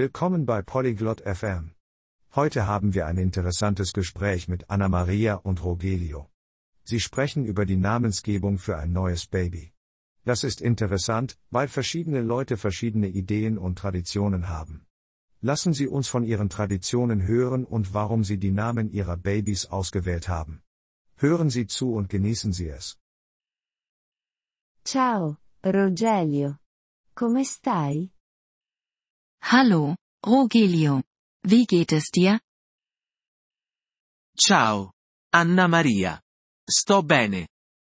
Willkommen 0.00 0.46
bei 0.46 0.62
Polyglot 0.62 1.22
FM. 1.22 1.74
Heute 2.36 2.68
haben 2.68 2.94
wir 2.94 3.06
ein 3.06 3.18
interessantes 3.18 3.92
Gespräch 3.92 4.46
mit 4.46 4.70
Anna 4.70 4.88
Maria 4.88 5.34
und 5.34 5.64
Rogelio. 5.64 6.30
Sie 6.84 7.00
sprechen 7.00 7.44
über 7.44 7.66
die 7.66 7.76
Namensgebung 7.76 8.58
für 8.58 8.76
ein 8.76 8.92
neues 8.92 9.26
Baby. 9.26 9.72
Das 10.24 10.44
ist 10.44 10.60
interessant, 10.60 11.36
weil 11.50 11.66
verschiedene 11.66 12.20
Leute 12.20 12.56
verschiedene 12.56 13.08
Ideen 13.08 13.58
und 13.58 13.76
Traditionen 13.76 14.48
haben. 14.48 14.86
Lassen 15.40 15.72
Sie 15.72 15.88
uns 15.88 16.06
von 16.06 16.22
Ihren 16.22 16.48
Traditionen 16.48 17.26
hören 17.26 17.64
und 17.64 17.92
warum 17.92 18.22
Sie 18.22 18.38
die 18.38 18.52
Namen 18.52 18.92
Ihrer 18.92 19.16
Babys 19.16 19.66
ausgewählt 19.66 20.28
haben. 20.28 20.62
Hören 21.16 21.50
Sie 21.50 21.66
zu 21.66 21.94
und 21.94 22.08
genießen 22.08 22.52
Sie 22.52 22.68
es. 22.68 23.00
Ciao, 24.84 25.38
Rogelio. 25.64 26.54
Come 27.16 27.44
stai? 27.44 28.12
Hallo, 29.42 29.96
Rogelio. 30.24 31.02
Wie 31.42 31.64
geht 31.66 31.92
es 31.92 32.10
dir? 32.10 32.40
Ciao, 34.36 34.92
Anna 35.32 35.68
Maria. 35.68 36.20
Sto 36.68 37.02
bene. 37.02 37.48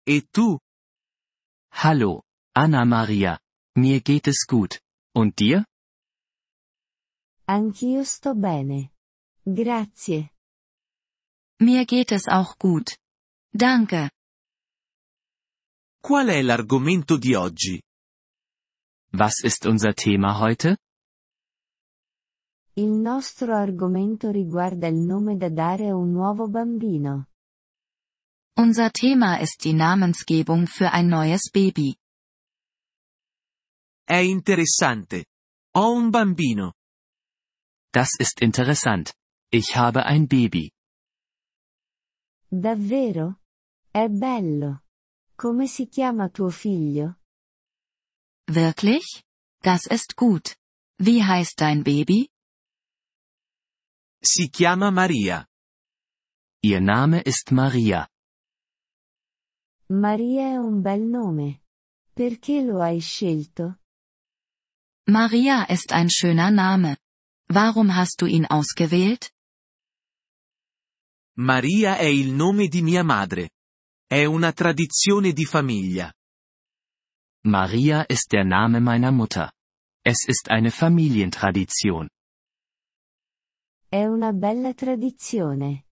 E 0.06 0.22
tu? 0.30 0.58
Hallo, 1.72 2.22
Anna 2.54 2.84
Maria. 2.84 3.38
Mir 3.76 4.00
geht 4.00 4.28
es 4.28 4.46
gut. 4.46 4.80
Und 5.14 5.38
dir? 5.38 5.64
Anch'io 7.46 8.04
sto 8.04 8.34
bene. 8.34 8.90
Grazie. 9.44 10.30
Mir 11.60 11.86
geht 11.86 12.12
es 12.12 12.28
auch 12.28 12.58
gut. 12.58 12.96
Danke. 13.52 14.10
Qual 16.02 16.28
è 16.28 16.42
l'argomento 16.42 17.16
di 17.16 17.34
oggi? 17.34 17.82
Was 19.12 19.42
ist 19.42 19.66
unser 19.66 19.94
Thema 19.94 20.38
heute? 20.38 20.76
Il 22.78 22.90
nostro 22.90 23.54
argomento 23.54 24.30
riguarda 24.30 24.86
il 24.86 24.96
nome 24.96 25.38
da 25.38 25.48
dare 25.48 25.88
a 25.88 25.96
un 25.96 26.12
nuovo 26.12 26.46
bambino. 26.46 27.28
Unser 28.58 28.90
Thema 28.90 29.38
ist 29.40 29.64
die 29.64 29.72
Namensgebung 29.72 30.66
für 30.66 30.90
ein 30.92 31.08
neues 31.08 31.50
Baby. 31.50 31.96
È 34.04 34.18
interessante. 34.18 35.24
Ho 35.74 35.94
un 35.94 36.10
bambino. 36.10 36.74
Das 37.90 38.14
ist 38.18 38.42
interessant. 38.42 39.14
Ich 39.50 39.74
habe 39.74 40.04
ein 40.04 40.26
Baby. 40.26 40.70
Davvero? 42.50 43.40
È 43.90 44.06
bello. 44.08 44.82
Come 45.34 45.66
si 45.66 45.88
chiama 45.88 46.28
tuo 46.28 46.50
figlio? 46.50 47.16
Wirklich? 48.46 49.24
Das 49.62 49.86
ist 49.86 50.14
gut. 50.14 50.56
Wie 50.98 51.24
heißt 51.24 51.58
dein 51.58 51.82
Baby? 51.82 52.28
Si 54.28 54.48
chiama 54.50 54.90
Maria. 54.90 55.46
Ihr 56.60 56.80
Name 56.80 57.22
ist 57.24 57.52
Maria. 57.52 58.08
Maria 59.88 60.48
è 60.48 60.56
un 60.56 60.82
bel 60.82 61.02
nome. 61.02 61.60
Perché 62.12 62.60
lo 62.60 62.80
hai 62.82 62.98
scelto? 62.98 63.78
Maria 65.08 65.68
ist 65.68 65.92
ein 65.92 66.08
schöner 66.10 66.50
Name. 66.50 66.96
Warum 67.48 67.94
hast 67.94 68.20
du 68.20 68.26
ihn 68.26 68.44
ausgewählt? 68.48 69.30
Maria 71.38 71.96
è 71.96 72.06
il 72.06 72.32
nome 72.32 72.66
di 72.66 72.82
mia 72.82 73.04
madre. 73.04 73.50
È 74.08 74.24
una 74.24 74.52
tradizione 74.52 75.32
di 75.32 75.44
famiglia. 75.44 76.12
Maria 77.44 78.04
ist 78.08 78.32
der 78.32 78.44
Name 78.44 78.80
meiner 78.80 79.12
Mutter. 79.12 79.52
Es 80.04 80.26
ist 80.26 80.50
eine 80.50 80.72
Familientradition. 80.72 82.08
È 83.88 84.04
una 84.04 84.32
bella 84.32 84.74
tradizione. 84.74 85.86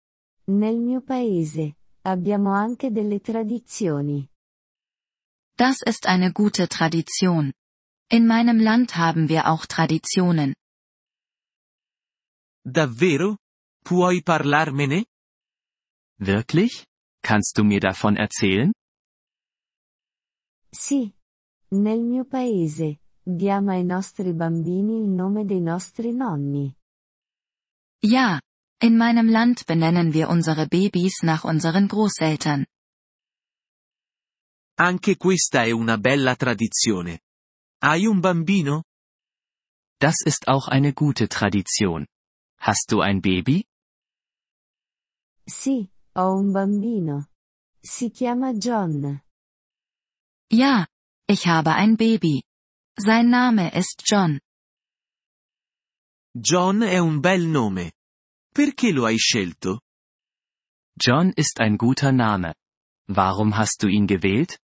Nel 0.47 0.79
mio 0.79 1.01
paese, 1.01 1.77
abbiamo 2.03 2.53
anche 2.53 2.91
delle 2.91 3.21
tradizioni. 3.21 4.29
Das 5.57 5.81
ist 5.87 6.07
eine 6.07 6.33
gute 6.33 6.67
Tradition. 6.67 7.53
In 8.11 8.27
meinem 8.27 8.59
Land 8.59 8.97
haben 8.97 9.29
wir 9.29 9.47
auch 9.47 9.67
Traditionen. 9.67 10.55
Davvero? 12.65 13.39
Puoi 13.85 14.23
parlarmene? 14.23 15.05
Wirklich? 16.19 16.87
Kannst 17.23 17.57
du 17.59 17.65
mir 17.65 17.81
davon 17.81 18.17
erzählen? 18.17 18.73
Sì. 20.71 21.15
Nel 21.69 22.03
mio 22.03 22.25
paese, 22.25 23.01
diamo 23.23 23.71
ai 23.71 23.85
nostri 23.85 24.33
bambini 24.33 24.97
il 25.01 25.09
nome 25.09 25.45
dei 25.45 25.61
nostri 25.61 26.13
nonni. 26.13 26.77
Ja, 28.05 28.39
in 28.83 28.99
meinem 28.99 29.31
Land 29.31 29.65
benennen 29.65 30.13
wir 30.13 30.29
unsere 30.29 30.67
Babys 30.69 31.23
nach 31.23 31.45
unseren 31.45 31.89
Großeltern. 31.89 32.67
Anche 34.77 35.17
questa 35.17 35.65
è 35.65 35.71
una 35.71 35.97
bella 35.97 36.37
tradizione. 36.37 37.21
Hai 37.81 38.05
un 38.07 38.21
bambino? 38.21 38.83
Das 39.99 40.17
ist 40.23 40.49
auch 40.49 40.69
eine 40.69 40.93
gute 40.93 41.29
Tradition. 41.29 42.07
Hast 42.61 42.93
du 42.93 43.01
ein 43.01 43.23
Baby? 43.23 43.65
Sì, 45.47 45.89
ho 46.15 46.35
un 46.35 46.53
bambino. 46.53 47.29
Si 47.81 48.11
chiama 48.11 48.51
John. 48.51 49.23
Ja, 50.53 50.87
ich 51.27 51.47
habe 51.47 51.73
ein 51.75 51.97
Baby. 51.97 52.43
Sein 52.99 53.31
Name 53.31 53.71
ist 53.73 54.03
John. 54.05 54.41
John 56.37 56.83
è 56.83 56.99
un 56.99 57.21
bel 57.21 57.47
nome. 57.47 57.93
Perché 58.53 58.91
lo 58.91 59.05
hai 59.05 59.17
scelto? 59.17 59.83
John 60.93 61.31
ist 61.37 61.61
ein 61.61 61.77
guter 61.77 62.13
Name. 62.13 62.57
Warum 63.07 63.53
hast 63.53 63.83
du 63.83 63.89
ihn 63.89 64.07
gewählt? 64.07 64.59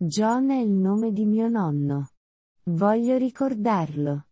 John 0.00 0.50
è 0.50 0.60
il 0.60 0.70
nome 0.72 1.12
di 1.12 1.24
mio 1.24 1.48
nonno. 1.48 2.10
Voglio 2.64 3.18
ricordarlo. 3.18 4.26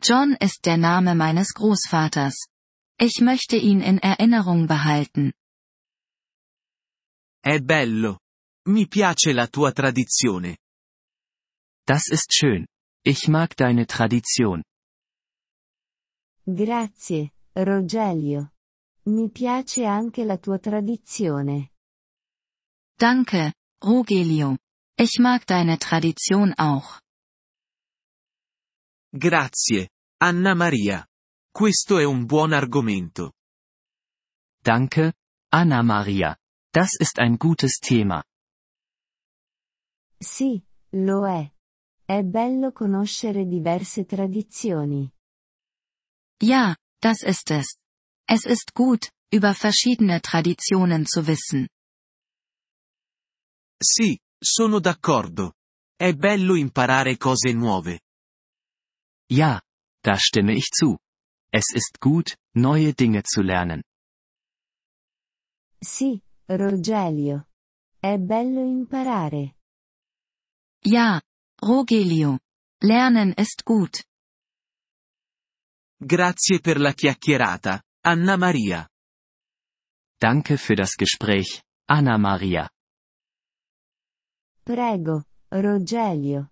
John 0.00 0.36
ist 0.40 0.64
der 0.64 0.76
Name 0.76 1.14
meines 1.14 1.52
Großvaters. 1.52 2.48
Ich 2.98 3.20
möchte 3.20 3.56
ihn 3.56 3.80
in 3.80 3.98
Erinnerung 4.00 4.66
behalten. 4.66 5.32
È 7.40 7.60
bello. 7.60 8.18
Mi 8.66 8.88
piace 8.88 9.32
la 9.32 9.46
tua 9.46 9.70
tradizione. 9.70 10.58
Das 11.84 12.08
ist 12.08 12.32
schön. 12.32 12.66
Ich 13.08 13.28
mag 13.28 13.54
deine 13.54 13.86
Tradition. 13.86 14.64
Grazie, 16.44 17.30
Rogelio. 17.54 18.50
Mi 19.04 19.30
piace 19.30 19.84
anche 19.84 20.24
la 20.24 20.38
tua 20.38 20.58
tradizione. 20.58 21.70
Danke, 22.98 23.54
Rogelio. 23.80 24.58
Ich 24.98 25.20
mag 25.20 25.44
deine 25.46 25.76
Tradition 25.76 26.52
auch. 26.56 27.00
Grazie, 29.12 29.90
Anna 30.20 30.54
Maria. 30.56 31.06
Questo 31.52 31.98
è 31.98 32.04
un 32.04 32.24
buon 32.24 32.52
argomento. 32.52 33.34
Danke, 34.60 35.12
Anna 35.52 35.80
Maria. 35.82 36.36
Das 36.72 36.98
ist 36.98 37.20
ein 37.20 37.36
gutes 37.36 37.78
Thema. 37.78 38.24
Sì, 40.18 40.60
lo 40.90 41.24
è. 41.28 41.55
È 42.08 42.22
bello 42.22 42.70
conoscere 42.70 43.46
diverse 43.48 44.04
tradizioni. 44.04 45.12
Ja, 46.40 46.76
das 47.00 47.22
ist 47.24 47.50
es. 47.50 47.78
Es 48.28 48.44
ist 48.44 48.74
gut, 48.74 49.10
über 49.32 49.54
verschiedene 49.54 50.20
Traditionen 50.20 51.04
zu 51.04 51.26
wissen. 51.26 51.66
Sì, 53.82 54.16
sono 54.38 54.78
d'accordo. 54.78 55.54
È 55.96 56.12
bello 56.14 56.54
imparare 56.54 57.16
cose 57.16 57.52
nuove. 57.52 58.02
Ja, 59.28 59.60
da 60.00 60.14
stimme 60.16 60.54
ich 60.54 60.70
zu. 60.70 60.96
Es 61.50 61.74
ist 61.74 61.98
gut, 61.98 62.36
neue 62.54 62.92
Dinge 62.92 63.22
zu 63.24 63.42
lernen. 63.42 63.82
Sì, 65.80 66.22
Rogelio. 66.46 67.48
È 67.98 68.16
bello 68.16 68.60
imparare. 68.60 69.56
Ja, 70.84 71.20
Rogelio. 71.62 72.38
Lernen 72.82 73.32
ist 73.32 73.64
gut. 73.64 74.04
Grazie 75.98 76.60
per 76.60 76.78
la 76.78 76.92
chiacchierata, 76.92 77.82
Anna 78.04 78.36
Maria. 78.36 78.86
Danke 80.20 80.58
für 80.58 80.74
das 80.74 80.94
Gespräch, 80.96 81.62
Anna 81.88 82.18
Maria. 82.18 82.68
Prego, 84.62 85.24
Rogelio. 85.50 86.50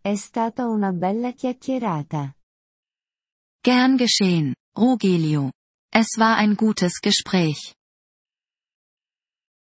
È 0.00 0.14
stata 0.16 0.66
una 0.66 0.92
bella 0.92 1.32
chiacchierata. 1.32 2.34
Gern 3.62 3.96
geschehen, 3.96 4.54
Rogelio. 4.76 5.50
Es 5.90 6.16
war 6.18 6.36
ein 6.36 6.54
gutes 6.54 7.00
Gespräch. 7.00 7.74